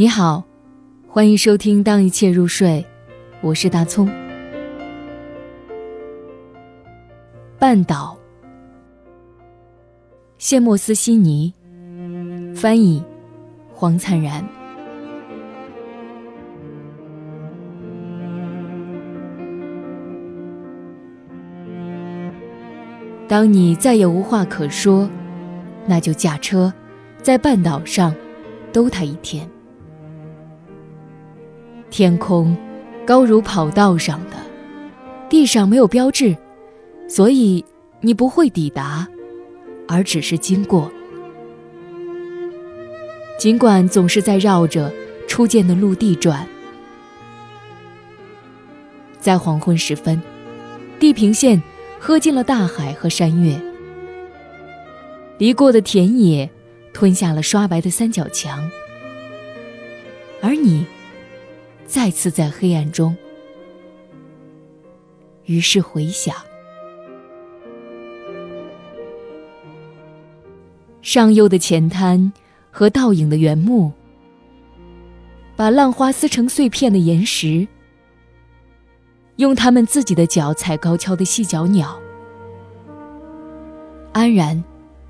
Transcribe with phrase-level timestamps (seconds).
[0.00, 0.44] 你好，
[1.08, 2.86] 欢迎收听《当一切入睡》，
[3.40, 4.08] 我是大葱。
[7.58, 8.16] 半岛，
[10.38, 11.52] 谢莫斯悉尼，
[12.54, 13.02] 翻译
[13.74, 14.46] 黄灿然。
[23.26, 25.10] 当你再也无话可说，
[25.88, 26.72] 那就驾车，
[27.20, 28.14] 在半岛上
[28.72, 29.50] 兜它一天。
[31.90, 32.56] 天空
[33.06, 34.36] 高如跑道上的，
[35.28, 36.36] 地上没有标志，
[37.08, 37.64] 所以
[38.00, 39.08] 你不会抵达，
[39.86, 40.90] 而只是经过。
[43.38, 44.92] 尽管总是在绕着
[45.26, 46.46] 初见的陆地转，
[49.18, 50.20] 在黄昏时分，
[50.98, 51.62] 地平线
[51.98, 53.58] 喝进了大海和山岳，
[55.38, 56.50] 离过的田野
[56.92, 58.70] 吞下了刷白的三角墙，
[60.42, 60.84] 而你。
[61.88, 63.16] 再次在黑暗中，
[65.46, 66.36] 于是回想
[71.00, 72.30] 上游的浅滩
[72.70, 73.90] 和倒影的原木，
[75.56, 77.66] 把浪花撕成碎片的岩石，
[79.36, 81.98] 用他们自己的脚踩高跷的细脚鸟，
[84.12, 84.62] 安然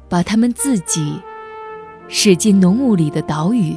[0.08, 1.20] 把他们自己
[2.06, 3.74] 驶进浓雾里的岛屿。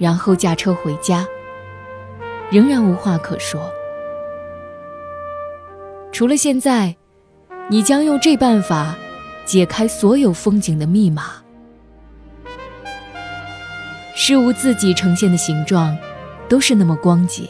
[0.00, 1.26] 然后驾车回家，
[2.50, 3.70] 仍然无话可说。
[6.10, 6.96] 除了现在，
[7.68, 8.96] 你将用这办法
[9.44, 11.34] 解开所有风景的密码。
[14.16, 15.94] 事物自己呈现的形状，
[16.48, 17.44] 都是那么光洁。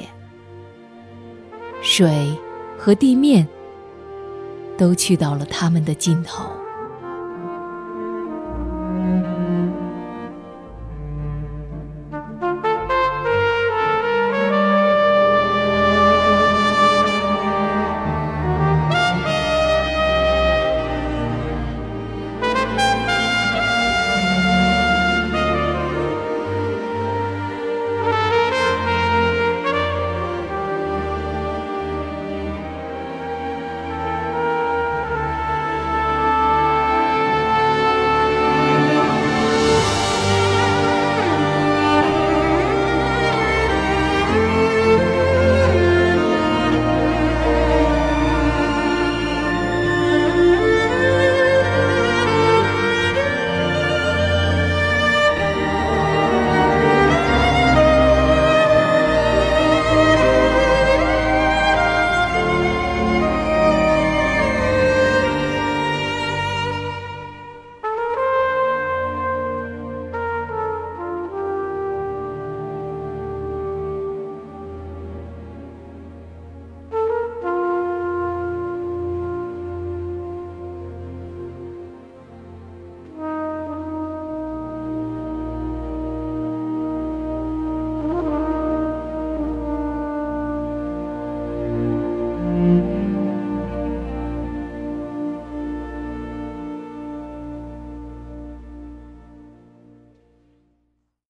[1.83, 2.37] 水
[2.77, 3.47] 和地面，
[4.77, 6.51] 都去到了它们的尽头。